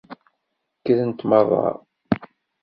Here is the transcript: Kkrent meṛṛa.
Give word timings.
Kkrent 0.77 1.19
meṛṛa. 1.29 1.67